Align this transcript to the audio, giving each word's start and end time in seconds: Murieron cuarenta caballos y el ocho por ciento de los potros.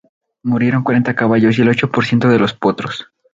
Murieron 0.41 0.81
cuarenta 0.81 1.13
caballos 1.13 1.59
y 1.59 1.61
el 1.61 1.69
ocho 1.69 1.91
por 1.91 2.03
ciento 2.07 2.27
de 2.27 2.39
los 2.39 2.55
potros. 2.55 3.11